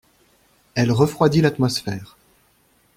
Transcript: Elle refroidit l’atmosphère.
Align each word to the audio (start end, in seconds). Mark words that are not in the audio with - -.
Elle 0.73 0.91
refroidit 0.91 1.41
l’atmosphère. 1.43 2.17